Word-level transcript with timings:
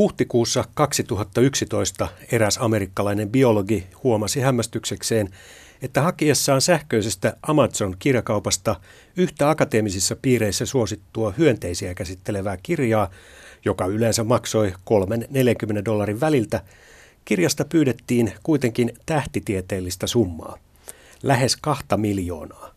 Huhtikuussa 0.00 0.64
2011 0.74 2.08
eräs 2.32 2.58
amerikkalainen 2.58 3.28
biologi 3.28 3.86
huomasi 4.04 4.40
hämmästyksekseen, 4.40 5.28
että 5.82 6.02
hakiessaan 6.02 6.60
sähköisestä 6.60 7.36
Amazon-kirjakaupasta 7.42 8.76
yhtä 9.16 9.50
akateemisissa 9.50 10.16
piireissä 10.16 10.66
suosittua 10.66 11.34
hyönteisiä 11.38 11.94
käsittelevää 11.94 12.56
kirjaa, 12.62 13.10
joka 13.64 13.86
yleensä 13.86 14.24
maksoi 14.24 14.72
3-40 15.78 15.84
dollarin 15.84 16.20
väliltä, 16.20 16.60
kirjasta 17.24 17.64
pyydettiin 17.64 18.32
kuitenkin 18.42 18.92
tähtitieteellistä 19.06 20.06
summaa, 20.06 20.58
lähes 21.22 21.56
kahta 21.56 21.96
miljoonaa. 21.96 22.74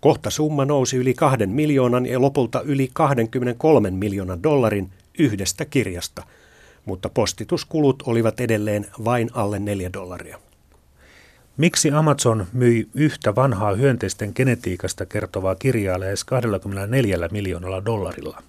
Kohta 0.00 0.30
summa 0.30 0.64
nousi 0.64 0.96
yli 0.96 1.14
kahden 1.14 1.50
miljoonan 1.50 2.06
ja 2.06 2.20
lopulta 2.20 2.60
yli 2.60 2.90
23 2.92 3.90
miljoonan 3.90 4.42
dollarin 4.42 4.90
yhdestä 5.18 5.64
kirjasta, 5.64 6.22
mutta 6.84 7.08
postituskulut 7.08 8.02
olivat 8.06 8.40
edelleen 8.40 8.86
vain 9.04 9.30
alle 9.32 9.58
4 9.58 9.92
dollaria. 9.92 10.38
Miksi 11.56 11.90
Amazon 11.90 12.46
myi 12.52 12.88
yhtä 12.94 13.34
vanhaa 13.34 13.74
hyönteisten 13.74 14.32
genetiikasta 14.34 15.06
kertovaa 15.06 15.54
kirjaa 15.54 16.00
lähes 16.00 16.24
24 16.24 17.28
miljoonalla 17.30 17.84
dollarilla? 17.84 18.42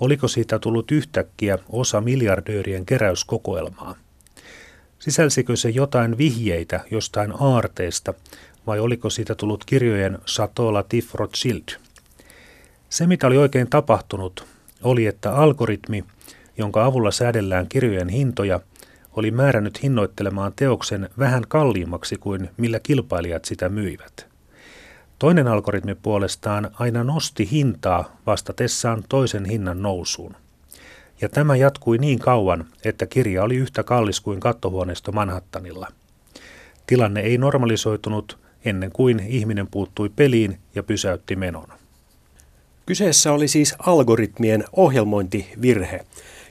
Oliko 0.00 0.28
siitä 0.28 0.58
tullut 0.58 0.90
yhtäkkiä 0.90 1.58
osa 1.68 2.00
miljardöörien 2.00 2.86
keräyskokoelmaa? 2.86 3.94
Sisälsikö 4.98 5.56
se 5.56 5.70
jotain 5.70 6.18
vihjeitä 6.18 6.80
jostain 6.90 7.32
aarteesta 7.40 8.14
vai 8.66 8.80
oliko 8.80 9.10
siitä 9.10 9.34
tullut 9.34 9.64
kirjojen 9.64 10.18
Chateau 10.26 10.72
Latif 10.72 11.14
Rothschild? 11.14 11.68
Se, 12.88 13.06
mitä 13.06 13.26
oli 13.26 13.36
oikein 13.36 13.70
tapahtunut, 13.70 14.46
oli, 14.82 15.06
että 15.06 15.34
algoritmi, 15.34 16.04
jonka 16.58 16.84
avulla 16.84 17.10
säädellään 17.10 17.68
kirjojen 17.68 18.08
hintoja, 18.08 18.60
oli 19.12 19.30
määrännyt 19.30 19.82
hinnoittelemaan 19.82 20.52
teoksen 20.56 21.08
vähän 21.18 21.44
kalliimmaksi 21.48 22.16
kuin 22.16 22.50
millä 22.56 22.80
kilpailijat 22.80 23.44
sitä 23.44 23.68
myivät. 23.68 24.26
Toinen 25.18 25.48
algoritmi 25.48 25.94
puolestaan 25.94 26.70
aina 26.74 27.04
nosti 27.04 27.50
hintaa 27.50 28.16
vastatessaan 28.26 29.04
toisen 29.08 29.44
hinnan 29.44 29.82
nousuun. 29.82 30.36
Ja 31.20 31.28
tämä 31.28 31.56
jatkui 31.56 31.98
niin 31.98 32.18
kauan, 32.18 32.64
että 32.84 33.06
kirja 33.06 33.42
oli 33.42 33.56
yhtä 33.56 33.82
kallis 33.82 34.20
kuin 34.20 34.40
kattohuoneisto 34.40 35.12
Manhattanilla. 35.12 35.88
Tilanne 36.86 37.20
ei 37.20 37.38
normalisoitunut 37.38 38.38
ennen 38.64 38.92
kuin 38.92 39.20
ihminen 39.20 39.66
puuttui 39.66 40.08
peliin 40.08 40.58
ja 40.74 40.82
pysäytti 40.82 41.36
menon. 41.36 41.68
Kyseessä 42.86 43.32
oli 43.32 43.48
siis 43.48 43.74
algoritmien 43.78 44.64
ohjelmointivirhe, 44.72 46.04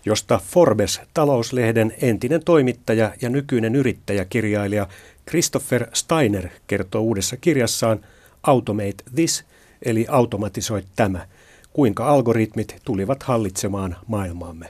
josta 0.07 0.39
Forbes 0.43 1.01
talouslehden 1.13 1.93
entinen 2.01 2.43
toimittaja 2.45 3.13
ja 3.21 3.29
nykyinen 3.29 3.75
yrittäjäkirjailija 3.75 4.87
Christopher 5.29 5.87
Steiner 5.93 6.49
kertoo 6.67 7.01
uudessa 7.01 7.37
kirjassaan 7.37 7.99
Automate 8.43 9.03
This, 9.15 9.45
eli 9.85 10.05
automatisoi 10.09 10.83
tämä, 10.95 11.27
kuinka 11.73 12.07
algoritmit 12.07 12.75
tulivat 12.85 13.23
hallitsemaan 13.23 13.95
maailmaamme. 14.07 14.69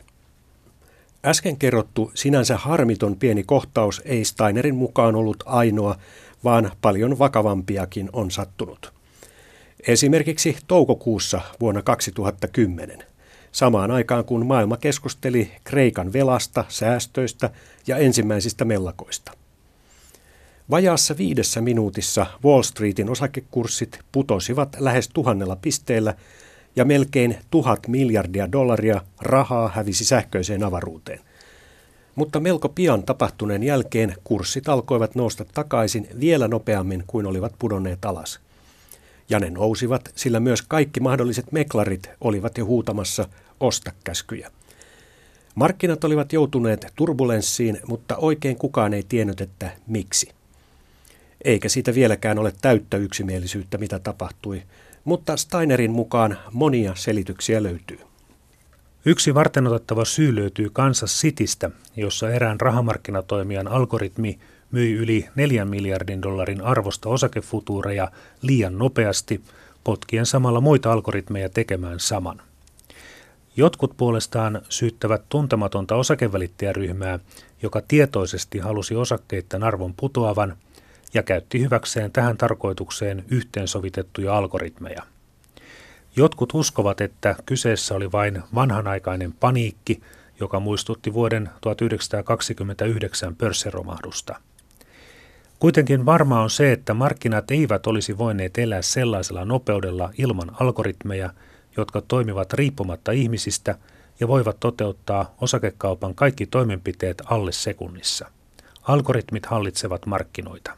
Äsken 1.25 1.57
kerrottu 1.57 2.11
sinänsä 2.13 2.57
harmiton 2.57 3.15
pieni 3.15 3.43
kohtaus 3.43 4.01
ei 4.05 4.25
Steinerin 4.25 4.75
mukaan 4.75 5.15
ollut 5.15 5.43
ainoa, 5.45 5.95
vaan 6.43 6.71
paljon 6.81 7.19
vakavampiakin 7.19 8.09
on 8.13 8.31
sattunut. 8.31 8.93
Esimerkiksi 9.87 10.57
toukokuussa 10.67 11.41
vuonna 11.59 11.81
2010, 11.81 13.03
samaan 13.57 13.91
aikaan 13.91 14.25
kun 14.25 14.45
maailma 14.45 14.77
keskusteli 14.77 15.51
Kreikan 15.63 16.13
velasta, 16.13 16.65
säästöistä 16.67 17.49
ja 17.87 17.97
ensimmäisistä 17.97 18.65
mellakoista. 18.65 19.31
Vajaassa 20.69 21.17
viidessä 21.17 21.61
minuutissa 21.61 22.25
Wall 22.45 22.61
Streetin 22.61 23.09
osakekurssit 23.09 23.99
putosivat 24.11 24.75
lähes 24.79 25.09
tuhannella 25.09 25.55
pisteellä 25.55 26.13
ja 26.75 26.85
melkein 26.85 27.37
tuhat 27.49 27.87
miljardia 27.87 28.51
dollaria 28.51 29.01
rahaa 29.21 29.71
hävisi 29.75 30.05
sähköiseen 30.05 30.63
avaruuteen. 30.63 31.19
Mutta 32.15 32.39
melko 32.39 32.69
pian 32.69 33.03
tapahtuneen 33.03 33.63
jälkeen 33.63 34.15
kurssit 34.23 34.69
alkoivat 34.69 35.15
nousta 35.15 35.45
takaisin 35.53 36.07
vielä 36.19 36.47
nopeammin 36.47 37.03
kuin 37.07 37.25
olivat 37.25 37.53
pudonneet 37.59 38.05
alas– 38.05 38.39
ja 39.29 39.39
ne 39.39 39.49
nousivat, 39.49 40.11
sillä 40.15 40.39
myös 40.39 40.61
kaikki 40.61 40.99
mahdolliset 40.99 41.51
meklarit 41.51 42.09
olivat 42.21 42.57
jo 42.57 42.65
huutamassa 42.65 43.27
ostakäskyjä. 43.59 44.51
Markkinat 45.55 46.03
olivat 46.03 46.33
joutuneet 46.33 46.87
turbulenssiin, 46.95 47.79
mutta 47.87 48.17
oikein 48.17 48.57
kukaan 48.57 48.93
ei 48.93 49.03
tiennyt, 49.09 49.41
että 49.41 49.71
miksi. 49.87 50.29
Eikä 51.43 51.69
siitä 51.69 51.93
vieläkään 51.93 52.39
ole 52.39 52.53
täyttä 52.61 52.97
yksimielisyyttä, 52.97 53.77
mitä 53.77 53.99
tapahtui, 53.99 54.63
mutta 55.03 55.37
Steinerin 55.37 55.91
mukaan 55.91 56.37
monia 56.51 56.95
selityksiä 56.95 57.63
löytyy. 57.63 57.99
Yksi 59.05 59.33
vartenotettava 59.33 60.05
syy 60.05 60.35
löytyy 60.35 60.69
Kansas 60.73 61.21
Citystä, 61.21 61.69
jossa 61.95 62.29
erään 62.29 62.61
rahamarkkinatoimijan 62.61 63.67
algoritmi 63.67 64.39
myi 64.71 64.93
yli 64.93 65.29
4 65.35 65.65
miljardin 65.65 66.21
dollarin 66.21 66.61
arvosta 66.61 67.09
osakefutuureja 67.09 68.11
liian 68.41 68.77
nopeasti, 68.77 69.41
potkien 69.83 70.25
samalla 70.25 70.61
muita 70.61 70.91
algoritmeja 70.91 71.49
tekemään 71.49 71.99
saman. 71.99 72.41
Jotkut 73.55 73.97
puolestaan 73.97 74.61
syyttävät 74.69 75.21
tuntematonta 75.29 75.95
osakevälittäjäryhmää, 75.95 77.19
joka 77.61 77.81
tietoisesti 77.87 78.59
halusi 78.59 78.95
osakkeiden 78.95 79.63
arvon 79.63 79.93
putoavan 79.93 80.57
ja 81.13 81.23
käytti 81.23 81.59
hyväkseen 81.59 82.11
tähän 82.11 82.37
tarkoitukseen 82.37 83.25
yhteensovitettuja 83.29 84.37
algoritmeja. 84.37 85.03
Jotkut 86.15 86.53
uskovat, 86.53 87.01
että 87.01 87.35
kyseessä 87.45 87.95
oli 87.95 88.11
vain 88.11 88.43
vanhanaikainen 88.55 89.33
paniikki, 89.33 90.01
joka 90.39 90.59
muistutti 90.59 91.13
vuoden 91.13 91.49
1929 91.61 93.35
pörssiromahdusta– 93.35 94.35
Kuitenkin 95.59 96.05
varmaa 96.05 96.41
on 96.41 96.49
se, 96.49 96.71
että 96.71 96.93
markkinat 96.93 97.51
eivät 97.51 97.87
olisi 97.87 98.17
voineet 98.17 98.57
elää 98.57 98.81
sellaisella 98.81 99.45
nopeudella 99.45 100.09
ilman 100.17 100.51
algoritmeja, 100.59 101.29
jotka 101.77 102.01
toimivat 102.01 102.53
riippumatta 102.53 103.11
ihmisistä 103.11 103.75
ja 104.19 104.27
voivat 104.27 104.59
toteuttaa 104.59 105.35
osakekaupan 105.41 106.15
kaikki 106.15 106.45
toimenpiteet 106.45 107.21
alle 107.25 107.51
sekunnissa. 107.51 108.31
Algoritmit 108.81 109.45
hallitsevat 109.45 110.05
markkinoita. 110.05 110.71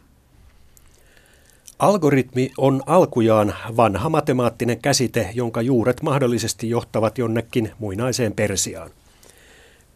Algoritmi 1.80 2.52
on 2.58 2.82
alkujaan 2.86 3.56
vanha 3.78 4.10
matemaattinen 4.10 4.82
käsite, 4.82 5.30
jonka 5.34 5.62
juuret 5.62 6.02
mahdollisesti 6.02 6.70
johtavat 6.70 7.18
jonnekin 7.18 7.72
muinaiseen 7.80 8.34
Persiaan. 8.34 8.90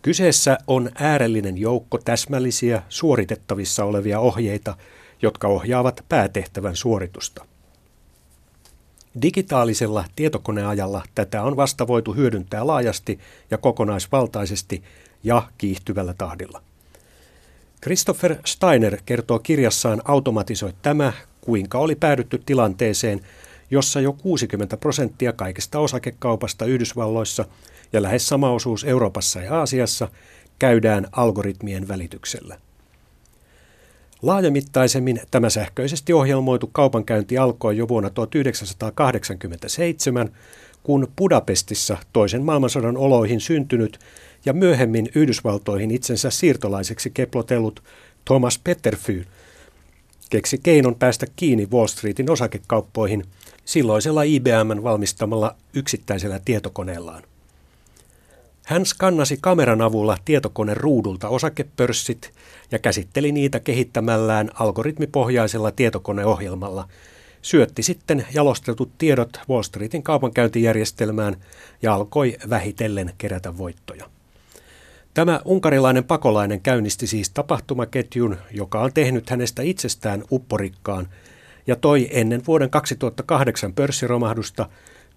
Kyseessä 0.04 0.58
on 0.68 0.90
äärellinen 0.96 1.58
joukko 1.58 1.98
täsmällisiä 1.98 2.84
suoritettavissa 2.90 3.86
olevia 3.86 4.20
ohjeita, 4.20 4.78
jotka 5.22 5.48
ohjaavat 5.48 6.06
päätehtävän 6.10 6.76
suoritusta. 6.76 7.46
Digitaalisella 9.22 10.06
tietokoneajalla 10.16 11.04
tätä 11.16 11.44
on 11.44 11.58
vasta 11.58 11.88
voitu 11.88 12.14
hyödyntää 12.14 12.68
laajasti 12.68 13.20
ja 13.52 13.58
kokonaisvaltaisesti 13.58 14.84
ja 15.24 15.48
kiihtyvällä 15.58 16.14
tahdilla. 16.14 16.62
Christopher 17.84 18.36
Steiner 18.46 18.98
kertoo 19.06 19.40
kirjassaan 19.40 20.02
Automatisoi 20.06 20.74
tämä, 20.82 21.14
kuinka 21.42 21.78
oli 21.78 21.96
päädytty 21.96 22.44
tilanteeseen, 22.46 23.22
jossa 23.72 24.02
jo 24.02 24.14
60 24.14 24.78
prosenttia 24.78 25.34
kaikesta 25.34 25.80
osakekaupasta 25.80 26.66
Yhdysvalloissa– 26.66 27.46
ja 27.94 28.02
lähes 28.02 28.28
sama 28.28 28.52
osuus 28.52 28.84
Euroopassa 28.84 29.42
ja 29.42 29.60
Aasiassa 29.60 30.08
käydään 30.60 31.08
algoritmien 31.12 31.88
välityksellä. 31.88 32.60
Laajamittaisemmin 34.22 35.22
tämä 35.32 35.50
sähköisesti 35.50 36.14
ohjelmoitu 36.14 36.68
kaupankäynti 36.68 37.38
alkoi 37.38 37.78
jo 37.78 37.88
vuonna 37.88 38.10
1987, 38.10 40.30
kun 40.84 41.08
Budapestissa 41.18 41.98
toisen 42.14 42.44
maailmansodan 42.44 42.98
oloihin 42.98 43.42
syntynyt 43.42 44.00
ja 44.46 44.54
myöhemmin 44.54 45.10
Yhdysvaltoihin 45.16 45.92
itsensä 45.92 46.30
siirtolaiseksi 46.30 47.10
keplotellut 47.10 47.84
Thomas 48.26 48.60
Petterfy 48.64 49.26
keksi 50.30 50.58
keinon 50.58 50.96
päästä 50.96 51.26
kiinni 51.36 51.68
Wall 51.72 51.88
Streetin 51.88 52.32
osakekauppoihin 52.32 53.24
silloisella 53.66 54.24
IBMn 54.24 54.84
valmistamalla 54.84 55.56
yksittäisellä 55.74 56.40
tietokoneellaan. 56.46 57.24
Hän 58.66 58.86
skannasi 58.86 59.38
kameran 59.42 59.82
avulla 59.82 60.18
tietokone 60.26 60.74
ruudulta 60.74 61.30
osakepörssit 61.30 62.34
ja 62.72 62.80
käsitteli 62.80 63.32
niitä 63.32 63.60
kehittämällään 63.60 64.50
algoritmipohjaisella 64.54 65.72
tietokoneohjelmalla. 65.72 66.88
Syötti 67.42 67.84
sitten 67.84 68.28
jalostetut 68.34 68.92
tiedot 68.98 69.40
Wall 69.50 69.64
Streetin 69.64 70.04
kaupankäyntijärjestelmään 70.04 71.36
ja 71.82 71.94
alkoi 71.94 72.38
vähitellen 72.50 73.14
kerätä 73.18 73.58
voittoja. 73.58 74.10
Tämä 75.14 75.42
unkarilainen 75.46 76.04
pakolainen 76.04 76.62
käynnisti 76.62 77.08
siis 77.08 77.30
tapahtumaketjun, 77.30 78.38
joka 78.52 78.82
on 78.82 78.94
tehnyt 78.94 79.30
hänestä 79.30 79.62
itsestään 79.62 80.24
upporikkaan 80.32 81.08
ja 81.68 81.76
toi 81.76 82.08
ennen 82.12 82.42
vuoden 82.48 82.70
2008 82.70 83.74
pörssiromahdusta 83.74 84.70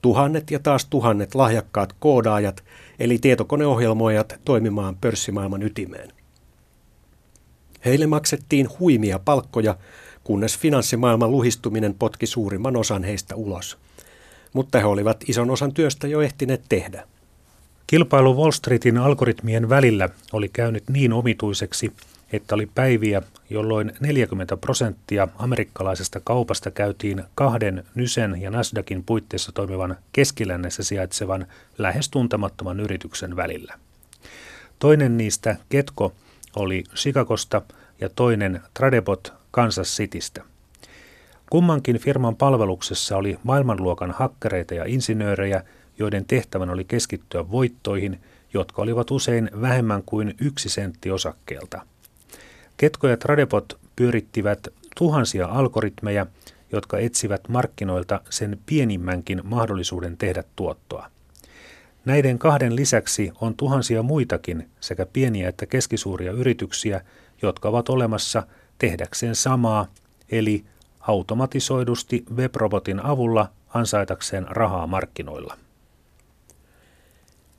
tuhannet 0.03 0.51
ja 0.51 0.59
taas 0.59 0.85
tuhannet 0.85 1.35
lahjakkaat 1.35 1.95
koodaajat 1.99 2.65
eli 2.99 3.19
tietokoneohjelmoijat 3.19 4.41
toimimaan 4.45 4.97
pörssimaailman 5.01 5.63
ytimeen. 5.63 6.13
Heille 7.85 8.07
maksettiin 8.07 8.69
huimia 8.79 9.19
palkkoja, 9.19 9.77
kunnes 10.25 10.59
finanssimaailman 10.59 11.31
luhistuminen 11.31 11.95
potki 11.95 12.27
suurimman 12.27 12.77
osan 12.77 13.05
heistä 13.05 13.37
ulos. 13.37 13.79
Mutta 14.53 14.79
he 14.79 14.85
olivat 14.85 15.25
ison 15.29 15.51
osan 15.51 15.73
työstä 15.73 16.07
jo 16.07 16.21
ehtineet 16.21 16.63
tehdä. 16.69 17.07
Kilpailu 17.87 18.37
Wall 18.37 18.51
Streetin 18.51 18.99
algoritmien 18.99 19.69
välillä 19.69 20.09
oli 20.33 20.49
käynyt 20.49 20.85
niin 20.91 21.13
omituiseksi, 21.13 21.93
että 22.33 22.55
oli 22.55 22.67
päiviä, 22.75 23.23
jolloin 23.51 23.93
40 24.01 24.57
prosenttia 24.57 25.29
amerikkalaisesta 25.39 26.21
kaupasta 26.25 26.71
käytiin 26.71 27.25
kahden 27.35 27.85
Nysen 27.95 28.43
ja 28.43 28.51
Nasdaqin 28.51 29.05
puitteissa 29.05 29.53
toimivan 29.53 29.97
keskilännessä 30.13 30.83
sijaitsevan 30.83 31.47
lähes 31.79 32.09
tuntemattoman 32.09 32.81
yrityksen 32.81 33.37
välillä. 33.37 33.75
Toinen 34.79 35.17
niistä, 35.17 35.57
Ketko, 35.69 36.13
oli 36.57 36.85
Chicagosta 36.95 37.63
ja 38.01 38.09
toinen 38.09 38.61
Tradebot 38.75 39.33
Kansas 39.51 39.97
Citystä. 39.97 40.43
Kummankin 41.51 41.99
firman 41.99 42.37
palveluksessa 42.37 43.17
oli 43.17 43.39
maailmanluokan 43.43 44.11
hakkereita 44.11 44.75
ja 44.75 44.85
insinöörejä, 44.85 45.65
joiden 45.99 46.25
tehtävän 46.25 46.71
oli 46.71 46.85
keskittyä 46.85 47.51
voittoihin, 47.51 48.21
jotka 48.55 48.83
olivat 48.83 49.11
usein 49.11 49.51
vähemmän 49.61 50.03
kuin 50.03 50.35
yksi 50.41 50.69
sentti 50.69 51.11
osakkeelta. 51.11 51.87
Ketko 52.77 53.09
ja 53.09 53.17
Tradepot 53.17 53.79
pyörittivät 53.97 54.69
tuhansia 54.97 55.47
algoritmeja, 55.47 56.27
jotka 56.73 56.99
etsivät 56.99 57.49
markkinoilta 57.49 58.21
sen 58.31 58.59
pienimmänkin 58.67 59.41
mahdollisuuden 59.45 60.17
tehdä 60.17 60.45
tuottoa. 60.57 61.11
Näiden 62.05 62.39
kahden 62.39 62.77
lisäksi 62.77 63.33
on 63.41 63.55
tuhansia 63.55 64.03
muitakin 64.03 64.71
sekä 64.81 65.07
pieniä 65.07 65.49
että 65.49 65.67
keskisuuria 65.67 66.33
yrityksiä, 66.33 67.01
jotka 67.43 67.69
ovat 67.69 67.89
olemassa 67.89 68.43
tehdäkseen 68.79 69.35
samaa, 69.35 69.87
eli 70.31 70.65
automatisoidusti 71.01 72.25
webrobotin 72.35 73.05
avulla 73.05 73.49
ansaitakseen 73.75 74.47
rahaa 74.49 74.87
markkinoilla. 74.87 75.57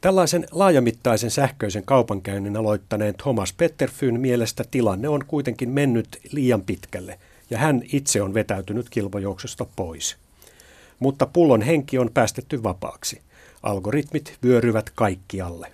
Tällaisen 0.01 0.47
laajamittaisen 0.51 1.31
sähköisen 1.31 1.83
kaupankäynnin 1.85 2.57
aloittaneen 2.57 3.15
Thomas 3.15 3.53
Petterfyn 3.53 4.19
mielestä 4.19 4.63
tilanne 4.71 5.09
on 5.09 5.25
kuitenkin 5.27 5.69
mennyt 5.69 6.19
liian 6.31 6.61
pitkälle 6.61 7.19
ja 7.49 7.57
hän 7.57 7.81
itse 7.93 8.21
on 8.21 8.33
vetäytynyt 8.33 8.89
kilpajuoksusta 8.89 9.65
pois. 9.75 10.17
Mutta 10.99 11.25
pullon 11.25 11.61
henki 11.61 11.97
on 11.97 12.09
päästetty 12.13 12.63
vapaaksi. 12.63 13.21
Algoritmit 13.63 14.37
vyöryvät 14.43 14.89
kaikkialle. 14.89 15.71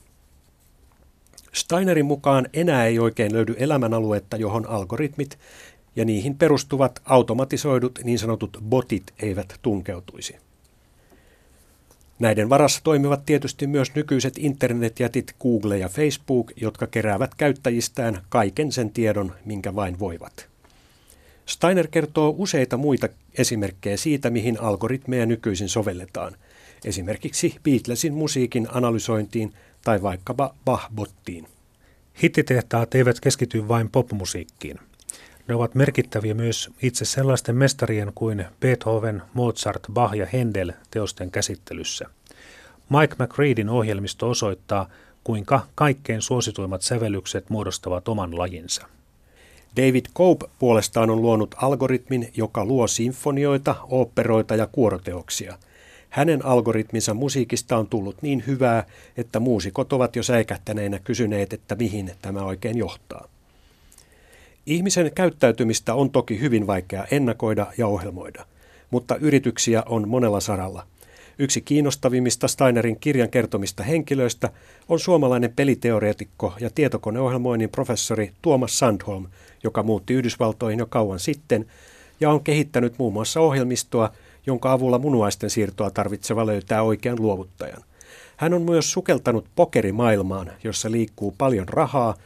Steinerin 1.54 2.06
mukaan 2.06 2.48
enää 2.54 2.86
ei 2.86 3.00
oikein 3.00 3.34
löydy 3.34 3.56
elämänaluetta, 3.58 4.38
johon 4.38 4.70
algoritmit 4.70 5.40
ja 5.96 6.06
niihin 6.06 6.38
perustuvat 6.38 7.02
automatisoidut 7.06 8.00
niin 8.04 8.20
sanotut 8.20 8.58
botit 8.70 9.14
eivät 9.20 9.60
tunkeutuisi. 9.62 10.43
Näiden 12.20 12.50
varassa 12.50 12.82
toimivat 12.84 13.26
tietysti 13.26 13.68
myös 13.68 13.96
nykyiset 13.96 14.34
internetjätit 14.38 15.36
Google 15.42 15.78
ja 15.78 15.90
Facebook, 15.90 16.52
jotka 16.56 16.88
keräävät 16.88 17.36
käyttäjistään 17.36 18.22
kaiken 18.30 18.72
sen 18.72 18.90
tiedon, 18.90 19.32
minkä 19.46 19.76
vain 19.76 20.00
voivat. 20.00 20.48
Steiner 21.46 21.88
kertoo 21.88 22.36
useita 22.38 22.78
muita 22.78 23.10
esimerkkejä 23.38 23.98
siitä, 23.98 24.30
mihin 24.30 24.62
algoritmeja 24.62 25.26
nykyisin 25.26 25.70
sovelletaan, 25.70 26.36
esimerkiksi 26.86 27.56
Beatlesin 27.64 28.14
musiikin 28.14 28.68
analysointiin 28.72 29.54
tai 29.84 30.02
vaikkapa 30.02 30.56
Bach-bottiin. 30.66 31.48
Hittitehtaat 32.24 32.96
eivät 32.96 33.20
keskity 33.20 33.68
vain 33.68 33.90
popmusiikkiin. 33.90 34.80
Ne 35.48 35.56
ovat 35.56 35.76
merkittäviä 35.76 36.34
myös 36.34 36.70
itse 36.82 37.06
sellaisten 37.06 37.56
mestarien 37.56 38.12
kuin 38.16 38.46
Beethoven, 38.60 39.22
Mozart, 39.34 39.84
Bach 39.94 40.16
ja 40.16 40.28
Händel 40.34 40.72
teosten 40.92 41.32
käsittelyssä. 41.32 42.06
Mike 42.90 43.16
McReadin 43.24 43.70
ohjelmisto 43.70 44.30
osoittaa, 44.30 44.90
kuinka 45.24 45.68
kaikkein 45.76 46.22
suosituimmat 46.22 46.82
sävellykset 46.82 47.50
muodostavat 47.50 48.08
oman 48.08 48.38
lajinsa. 48.38 48.88
David 49.78 50.06
Cope 50.16 50.46
puolestaan 50.60 51.10
on 51.10 51.22
luonut 51.22 51.56
algoritmin, 51.58 52.32
joka 52.36 52.66
luo 52.66 52.88
sinfonioita, 52.88 53.76
oopperoita 53.90 54.56
ja 54.56 54.68
kuoroteoksia. 54.68 55.58
Hänen 56.10 56.46
algoritminsa 56.46 57.14
musiikista 57.14 57.78
on 57.78 57.88
tullut 57.88 58.22
niin 58.22 58.44
hyvää, 58.48 58.84
että 59.18 59.40
muusikot 59.40 59.94
ovat 59.94 60.16
jo 60.16 60.24
säikähtäneinä 60.24 61.00
kysyneet, 61.00 61.54
että 61.54 61.76
mihin 61.76 62.12
tämä 62.22 62.44
oikein 62.44 62.78
johtaa. 62.78 63.33
Ihmisen 64.66 65.12
käyttäytymistä 65.16 65.94
on 65.94 66.10
toki 66.10 66.40
hyvin 66.40 66.68
vaikea 66.68 67.06
ennakoida 67.12 67.68
ja 67.78 67.88
ohjelmoida, 67.88 68.46
mutta 68.92 69.16
yrityksiä 69.16 69.84
on 69.86 70.10
monella 70.10 70.40
saralla. 70.40 70.88
Yksi 71.40 71.62
kiinnostavimmista 71.62 72.48
Steinerin 72.48 73.00
kirjan 73.00 73.30
kertomista 73.30 73.84
henkilöistä 73.84 74.50
on 74.90 75.00
suomalainen 75.00 75.54
peliteoreetikko 75.56 76.54
ja 76.60 76.70
tietokoneohjelmoinnin 76.76 77.70
professori 77.70 78.32
Tuomas 78.42 78.80
Sandholm, 78.80 79.28
joka 79.64 79.84
muutti 79.84 80.14
Yhdysvaltoihin 80.14 80.80
jo 80.80 80.86
kauan 80.86 81.20
sitten 81.20 81.66
ja 82.20 82.30
on 82.30 82.44
kehittänyt 82.44 82.94
muun 82.98 83.14
muassa 83.14 83.40
ohjelmistoa, 83.40 84.12
jonka 84.46 84.72
avulla 84.72 85.00
munuaisten 85.00 85.50
siirtoa 85.50 85.92
tarvitseva 85.92 86.46
löytää 86.46 86.84
oikean 86.84 87.22
luovuttajan. 87.22 87.84
Hän 88.38 88.54
on 88.54 88.62
myös 88.62 88.92
sukeltanut 88.92 89.46
pokerimaailmaan, 89.56 90.52
jossa 90.64 90.92
liikkuu 90.92 91.36
paljon 91.38 91.70
rahaa– 91.70 92.16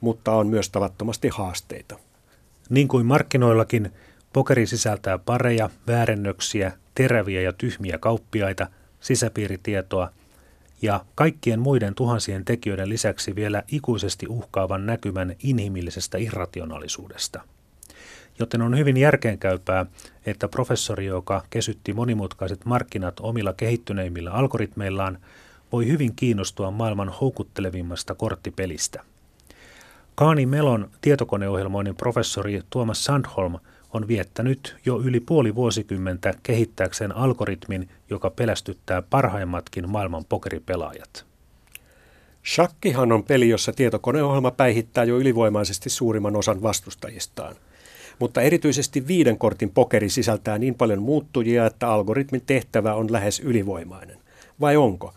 mutta 0.00 0.32
on 0.32 0.46
myös 0.46 0.70
tavattomasti 0.70 1.28
haasteita. 1.28 1.98
Niin 2.70 2.88
kuin 2.88 3.06
markkinoillakin, 3.06 3.92
pokeri 4.32 4.66
sisältää 4.66 5.18
pareja, 5.18 5.70
väärennöksiä, 5.86 6.72
teräviä 6.94 7.40
ja 7.40 7.52
tyhmiä 7.52 7.98
kauppiaita, 7.98 8.66
sisäpiiritietoa 9.00 10.10
ja 10.82 11.04
kaikkien 11.14 11.60
muiden 11.60 11.94
tuhansien 11.94 12.44
tekijöiden 12.44 12.88
lisäksi 12.88 13.34
vielä 13.34 13.62
ikuisesti 13.68 14.26
uhkaavan 14.28 14.86
näkymän 14.86 15.36
inhimillisestä 15.42 16.18
irrationaalisuudesta. 16.18 17.40
Joten 18.38 18.62
on 18.62 18.78
hyvin 18.78 18.96
järkeenkäypää, 18.96 19.86
että 20.26 20.48
professori, 20.48 21.06
joka 21.06 21.44
kesytti 21.50 21.92
monimutkaiset 21.92 22.64
markkinat 22.64 23.20
omilla 23.20 23.52
kehittyneimmillä 23.52 24.30
algoritmeillaan, 24.30 25.18
voi 25.72 25.86
hyvin 25.86 26.16
kiinnostua 26.16 26.70
maailman 26.70 27.08
houkuttelevimmasta 27.08 28.14
korttipelistä– 28.14 29.02
Kaani 30.16 30.46
Melon 30.46 30.90
tietokoneohjelmoinnin 31.00 31.96
professori 31.96 32.62
Tuomas 32.70 33.04
Sandholm 33.04 33.54
on 33.92 34.08
viettänyt 34.08 34.76
jo 34.84 35.00
yli 35.00 35.20
puoli 35.20 35.54
vuosikymmentä 35.54 36.34
kehittääkseen 36.42 37.16
algoritmin, 37.16 37.88
joka 38.10 38.30
pelästyttää 38.30 39.02
parhaimmatkin 39.02 39.88
maailman 39.88 40.24
pokeripelaajat. 40.28 41.26
Shakkihan 42.54 43.12
on 43.12 43.24
peli, 43.24 43.48
jossa 43.48 43.72
tietokoneohjelma 43.72 44.50
päihittää 44.50 45.04
jo 45.04 45.18
ylivoimaisesti 45.18 45.90
suurimman 45.90 46.36
osan 46.36 46.62
vastustajistaan. 46.62 47.56
Mutta 48.18 48.42
erityisesti 48.42 49.06
viiden 49.06 49.38
kortin 49.38 49.70
pokeri 49.70 50.10
sisältää 50.10 50.58
niin 50.58 50.74
paljon 50.74 51.02
muuttujia, 51.02 51.66
että 51.66 51.88
algoritmin 51.88 52.42
tehtävä 52.46 52.94
on 52.94 53.12
lähes 53.12 53.40
ylivoimainen. 53.40 54.18
Vai 54.60 54.76
onko? 54.76 55.14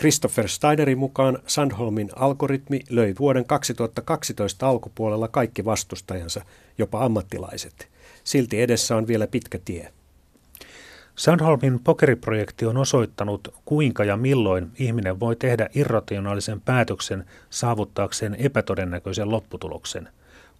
Christopher 0.00 0.48
Steinerin 0.48 0.98
mukaan 0.98 1.38
Sandholmin 1.46 2.10
algoritmi 2.16 2.80
löi 2.90 3.14
vuoden 3.18 3.44
2012 3.44 4.68
alkupuolella 4.68 5.28
kaikki 5.28 5.64
vastustajansa, 5.64 6.44
jopa 6.78 7.04
ammattilaiset. 7.04 7.88
Silti 8.24 8.62
edessä 8.62 8.96
on 8.96 9.06
vielä 9.06 9.26
pitkä 9.26 9.58
tie. 9.64 9.92
Sandholmin 11.16 11.80
pokeriprojekti 11.84 12.66
on 12.66 12.76
osoittanut, 12.76 13.54
kuinka 13.64 14.04
ja 14.04 14.16
milloin 14.16 14.70
ihminen 14.78 15.20
voi 15.20 15.36
tehdä 15.36 15.68
irrationaalisen 15.74 16.60
päätöksen 16.60 17.24
saavuttaakseen 17.50 18.34
epätodennäköisen 18.34 19.30
lopputuloksen, 19.30 20.08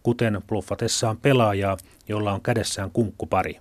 kuten 0.03 0.43
bluffatessaan 0.47 1.17
pelaajaa, 1.17 1.77
jolla 2.09 2.33
on 2.33 2.43
kädessään 2.43 2.91
kunkkupari. 2.91 3.61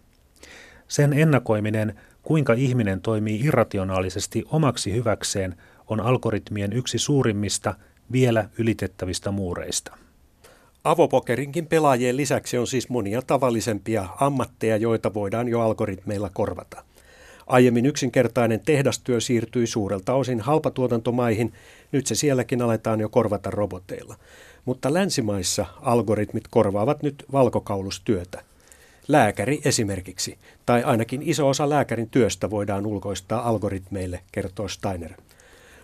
Sen 0.88 1.14
ennakoiminen 1.14 2.00
Kuinka 2.24 2.54
ihminen 2.54 3.02
toimii 3.02 3.40
irrationaalisesti 3.46 4.44
omaksi 4.50 4.94
hyväkseen 4.94 5.56
on 5.90 6.02
algoritmien 6.02 6.74
yksi 6.74 6.98
suurimmista 6.98 7.76
vielä 8.12 8.50
ylitettävistä 8.58 9.32
muureista. 9.32 9.98
Avopokerinkin 10.84 11.68
pelaajien 11.68 12.18
lisäksi 12.18 12.58
on 12.58 12.68
siis 12.68 12.90
monia 12.90 13.22
tavallisempia 13.22 14.08
ammatteja, 14.20 14.78
joita 14.78 15.14
voidaan 15.14 15.48
jo 15.48 15.62
algoritmeilla 15.62 16.30
korvata. 16.34 16.84
Aiemmin 17.48 17.86
yksinkertainen 17.86 18.60
tehdastyö 18.60 19.20
siirtyi 19.20 19.68
suurelta 19.68 20.14
osin 20.14 20.40
halpatuotantomaihin, 20.40 21.54
nyt 21.92 22.08
se 22.08 22.16
sielläkin 22.16 22.62
aletaan 22.62 23.00
jo 23.00 23.10
korvata 23.10 23.52
roboteilla. 23.52 24.16
Mutta 24.66 24.94
länsimaissa 24.94 25.66
algoritmit 25.82 26.44
korvaavat 26.50 27.04
nyt 27.04 27.26
valkokaulustyötä. 27.32 28.44
Lääkäri 29.08 29.62
esimerkiksi, 29.66 30.38
tai 30.66 30.84
ainakin 30.84 31.22
iso 31.22 31.50
osa 31.50 31.70
lääkärin 31.70 32.10
työstä 32.10 32.50
voidaan 32.50 32.86
ulkoistaa 32.86 33.48
algoritmeille, 33.48 34.20
kertoo 34.32 34.68
Steiner. 34.68 35.14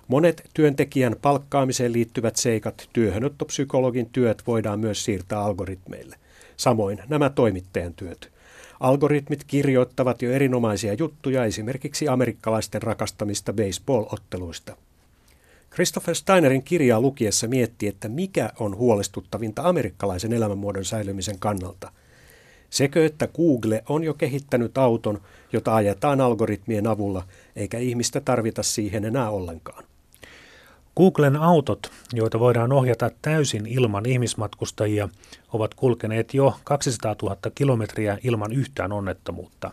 Monet 0.08 0.50
työntekijän 0.54 1.16
palkkaamiseen 1.22 1.94
liittyvät 1.94 2.36
seikat, 2.36 2.90
työhönottopsykologin 2.94 4.10
työt 4.10 4.44
voidaan 4.48 4.80
myös 4.80 5.06
siirtää 5.06 5.40
algoritmeille. 5.40 6.16
Samoin 6.58 7.00
nämä 7.08 7.30
toimittajan 7.30 7.94
työt. 7.94 8.32
Algoritmit 8.80 9.44
kirjoittavat 9.44 10.22
jo 10.22 10.32
erinomaisia 10.32 10.94
juttuja 10.94 11.46
esimerkiksi 11.46 12.08
amerikkalaisten 12.08 12.82
rakastamista 12.82 13.54
baseball-otteluista. 13.54 14.76
Christopher 15.74 16.16
Steinerin 16.16 16.64
kirjaa 16.64 17.02
lukiessa 17.02 17.48
mietti, 17.48 17.88
että 17.88 18.10
mikä 18.10 18.50
on 18.60 18.76
huolestuttavinta 18.76 19.62
amerikkalaisen 19.62 20.34
elämänmuodon 20.34 20.86
säilymisen 20.86 21.40
kannalta. 21.40 21.92
Sekö, 22.70 23.06
että 23.06 23.28
Google 23.28 23.84
on 23.90 24.04
jo 24.04 24.14
kehittänyt 24.14 24.78
auton, 24.78 25.22
jota 25.54 25.76
ajetaan 25.76 26.22
algoritmien 26.22 26.88
avulla, 26.88 27.24
eikä 27.56 27.78
ihmistä 27.78 28.22
tarvita 28.22 28.64
siihen 28.64 29.06
enää 29.06 29.30
ollenkaan. 29.30 29.84
Googlen 30.98 31.36
autot, 31.36 31.92
joita 32.14 32.40
voidaan 32.40 32.72
ohjata 32.72 33.12
täysin 33.22 33.66
ilman 33.66 34.06
ihmismatkustajia, 34.06 35.10
ovat 35.54 35.74
kulkeneet 35.74 36.34
jo 36.34 36.54
200 36.64 37.16
000 37.22 37.38
kilometriä 37.56 38.18
ilman 38.24 38.54
yhtään 38.54 38.92
onnettomuutta. 38.92 39.72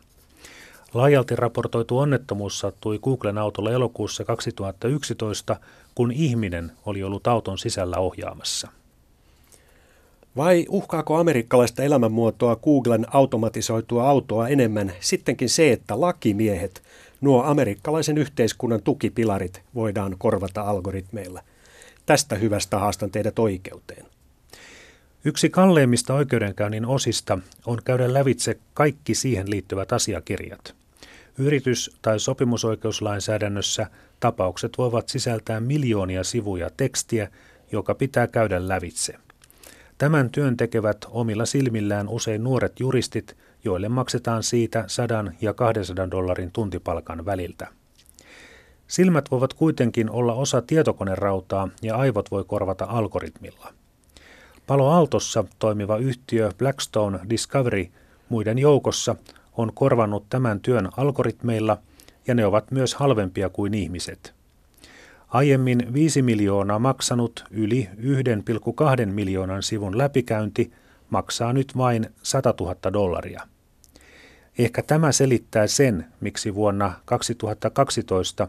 Laajalti 0.94 1.36
raportoitu 1.36 1.98
onnettomuus 1.98 2.58
sattui 2.58 2.98
Googlen 2.98 3.38
autolle 3.38 3.72
elokuussa 3.72 4.24
2011, 4.24 5.56
kun 5.94 6.12
ihminen 6.12 6.72
oli 6.86 7.02
ollut 7.02 7.26
auton 7.26 7.58
sisällä 7.58 7.96
ohjaamassa. 7.96 8.68
Vai 10.36 10.66
uhkaako 10.68 11.16
amerikkalaista 11.16 11.82
elämänmuotoa 11.82 12.56
Googlen 12.56 13.06
automatisoitua 13.14 14.08
autoa 14.08 14.48
enemmän 14.48 14.92
sittenkin 15.00 15.48
se, 15.48 15.72
että 15.72 16.00
lakimiehet 16.00 16.82
Nuo 17.22 17.42
amerikkalaisen 17.42 18.18
yhteiskunnan 18.18 18.82
tukipilarit 18.82 19.62
voidaan 19.74 20.16
korvata 20.18 20.62
algoritmeilla. 20.62 21.42
Tästä 22.06 22.34
hyvästä 22.34 22.78
haastan 22.78 23.10
teidät 23.10 23.38
oikeuteen. 23.38 24.06
Yksi 25.24 25.50
kalleimmista 25.50 26.14
oikeudenkäynnin 26.14 26.86
osista 26.86 27.38
on 27.66 27.78
käydä 27.84 28.12
lävitse 28.12 28.58
kaikki 28.74 29.14
siihen 29.14 29.50
liittyvät 29.50 29.92
asiakirjat. 29.92 30.74
Yritys- 31.38 31.96
tai 32.02 32.20
sopimusoikeuslainsäädännössä 32.20 33.86
tapaukset 34.20 34.78
voivat 34.78 35.08
sisältää 35.08 35.60
miljoonia 35.60 36.24
sivuja 36.24 36.70
tekstiä, 36.76 37.28
joka 37.72 37.94
pitää 37.94 38.26
käydä 38.26 38.68
lävitse. 38.68 39.14
Tämän 39.98 40.30
työn 40.30 40.56
tekevät 40.56 41.06
omilla 41.10 41.46
silmillään 41.46 42.08
usein 42.08 42.44
nuoret 42.44 42.80
juristit, 42.80 43.36
joille 43.64 43.88
maksetaan 43.88 44.42
siitä 44.42 44.84
100 44.86 45.24
ja 45.40 45.54
200 45.54 46.10
dollarin 46.10 46.52
tuntipalkan 46.52 47.24
väliltä. 47.24 47.68
Silmät 48.86 49.30
voivat 49.30 49.54
kuitenkin 49.54 50.10
olla 50.10 50.34
osa 50.34 50.62
tietokonerautaa 50.62 51.68
ja 51.82 51.96
aivot 51.96 52.30
voi 52.30 52.44
korvata 52.44 52.84
algoritmilla. 52.84 53.72
Palo 54.66 54.90
Altossa 54.90 55.44
toimiva 55.58 55.96
yhtiö 55.96 56.50
Blackstone 56.58 57.20
Discovery 57.30 57.86
muiden 58.28 58.58
joukossa 58.58 59.16
on 59.56 59.72
korvannut 59.74 60.24
tämän 60.28 60.60
työn 60.60 60.88
algoritmeilla 60.96 61.78
ja 62.26 62.34
ne 62.34 62.46
ovat 62.46 62.70
myös 62.70 62.94
halvempia 62.94 63.48
kuin 63.48 63.74
ihmiset. 63.74 64.34
Aiemmin 65.28 65.94
5 65.94 66.22
miljoonaa 66.22 66.78
maksanut 66.78 67.44
yli 67.50 67.88
1,2 69.00 69.06
miljoonan 69.06 69.62
sivun 69.62 69.98
läpikäynti 69.98 70.72
maksaa 71.10 71.52
nyt 71.52 71.76
vain 71.76 72.06
100 72.22 72.54
000 72.60 72.92
dollaria. 72.92 73.51
Ehkä 74.58 74.82
tämä 74.82 75.12
selittää 75.12 75.66
sen, 75.66 76.06
miksi 76.20 76.54
vuonna 76.54 76.92
2012 77.04 78.48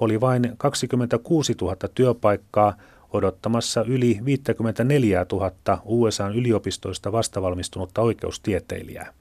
oli 0.00 0.20
vain 0.20 0.54
26 0.58 1.54
000 1.60 1.76
työpaikkaa 1.94 2.76
odottamassa 3.12 3.84
yli 3.88 4.20
54 4.24 5.26
000 5.32 5.82
USAn 5.84 6.36
yliopistoista 6.36 7.12
vastavalmistunutta 7.12 8.02
oikeustieteilijää. 8.02 9.12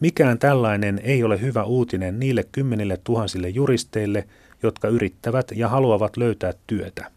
Mikään 0.00 0.38
tällainen 0.38 1.00
ei 1.04 1.24
ole 1.24 1.40
hyvä 1.40 1.64
uutinen 1.64 2.20
niille 2.20 2.44
kymmenille 2.52 3.00
tuhansille 3.04 3.48
juristeille, 3.48 4.26
jotka 4.62 4.88
yrittävät 4.88 5.52
ja 5.54 5.68
haluavat 5.68 6.16
löytää 6.16 6.52
työtä. 6.66 7.10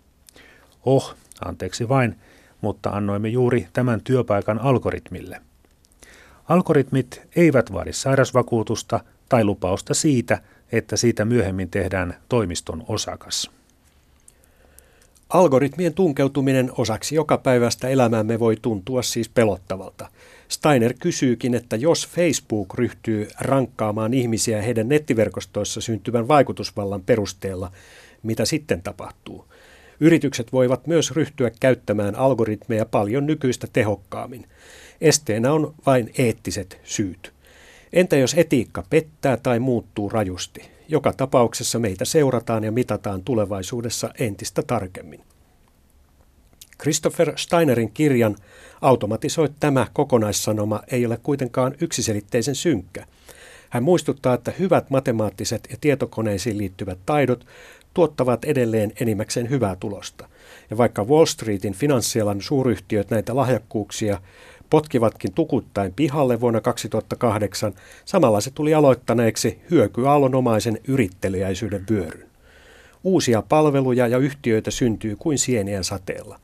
Oh, 0.86 1.16
anteeksi 1.46 1.90
vain, 1.90 2.16
mutta 2.62 2.90
annoimme 2.90 3.30
juuri 3.30 3.68
tämän 3.74 4.02
työpaikan 4.04 4.60
algoritmille. 4.60 5.42
Algoritmit 6.50 7.22
eivät 7.36 7.74
vaadi 7.74 7.94
sairausvakuutusta 7.94 9.00
tai 9.30 9.44
lupausta 9.44 9.94
siitä, 9.94 10.42
että 10.72 10.98
siitä 10.98 11.26
myöhemmin 11.26 11.70
tehdään 11.70 12.18
toimiston 12.30 12.84
osakas. 12.88 13.52
Algoritmien 15.30 15.94
tunkeutuminen 15.94 16.72
osaksi 16.78 17.16
joka 17.16 17.38
päivästä 17.38 17.88
elämäämme 17.88 18.40
voi 18.40 18.58
tuntua 18.62 19.02
siis 19.02 19.30
pelottavalta. 19.30 20.10
Steiner 20.48 20.94
kysyykin, 21.00 21.56
että 21.56 21.76
jos 21.76 22.08
Facebook 22.08 22.74
ryhtyy 22.74 23.28
rankkaamaan 23.40 24.14
ihmisiä 24.14 24.62
heidän 24.62 24.90
nettiverkostoissa 24.90 25.82
syntyvän 25.82 26.28
vaikutusvallan 26.28 27.02
perusteella, 27.02 27.72
mitä 28.24 28.46
sitten 28.46 28.82
tapahtuu? 28.82 29.46
Yritykset 30.00 30.54
voivat 30.54 30.88
myös 30.88 31.12
ryhtyä 31.12 31.52
käyttämään 31.60 32.16
algoritmeja 32.16 32.86
paljon 32.86 33.26
nykyistä 33.26 33.68
tehokkaammin. 33.74 34.46
Esteenä 35.02 35.54
on 35.54 35.74
vain 35.86 36.12
eettiset 36.18 36.80
syyt. 36.84 37.34
Entä 37.94 38.16
jos 38.16 38.34
etiikka 38.38 38.84
pettää 38.90 39.38
tai 39.38 39.60
muuttuu 39.60 40.10
rajusti? 40.10 40.62
Joka 40.88 41.14
tapauksessa 41.14 41.80
meitä 41.80 42.06
seurataan 42.06 42.64
ja 42.64 42.72
mitataan 42.72 43.24
tulevaisuudessa 43.24 44.10
entistä 44.20 44.64
tarkemmin. 44.68 45.22
Christopher 46.82 47.34
Steinerin 47.36 47.92
kirjan 47.92 48.36
Automatisoi 48.82 49.50
tämä 49.60 49.88
kokonaissanoma 49.94 50.82
ei 50.92 51.06
ole 51.06 51.20
kuitenkaan 51.24 51.76
yksiselitteisen 51.82 52.56
synkkä. 52.56 53.06
Hän 53.70 53.84
muistuttaa, 53.84 54.34
että 54.34 54.54
hyvät 54.60 54.90
matemaattiset 54.90 55.68
ja 55.72 55.78
tietokoneisiin 55.82 56.58
liittyvät 56.58 57.00
taidot 57.06 57.46
tuottavat 57.94 58.46
edelleen 58.46 58.92
enimmäkseen 59.02 59.50
hyvää 59.50 59.76
tulosta. 59.76 60.30
Ja 60.70 60.78
vaikka 60.78 61.04
Wall 61.04 61.26
Streetin 61.26 61.74
finanssialan 61.74 62.42
suuryhtiöt 62.42 63.10
näitä 63.10 63.36
lahjakkuuksia 63.36 64.22
potkivatkin 64.70 65.34
tukuttain 65.34 65.94
pihalle 65.94 66.40
vuonna 66.42 66.62
2008, 66.62 67.74
samalla 68.06 68.42
se 68.42 68.52
tuli 68.52 68.74
aloittaneeksi 68.74 69.62
hyökyaallonomaisen 69.72 70.80
yritteliäisyyden 70.88 71.86
vyöryn. 71.90 72.30
Uusia 73.04 73.42
palveluja 73.42 74.08
ja 74.08 74.18
yhtiöitä 74.18 74.72
syntyy 74.72 75.16
kuin 75.16 75.38
sieniä 75.38 75.84
sateella. 75.84 76.40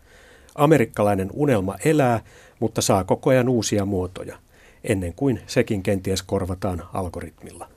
Amerikkalainen 0.55 1.29
unelma 1.33 1.75
elää, 1.85 2.21
mutta 2.59 2.81
saa 2.81 3.03
koko 3.03 3.29
ajan 3.29 3.49
uusia 3.49 3.85
muotoja, 3.85 4.37
ennen 4.83 5.13
kuin 5.13 5.39
sekin 5.47 5.83
kenties 5.83 6.23
korvataan 6.23 6.83
algoritmilla. 6.93 7.74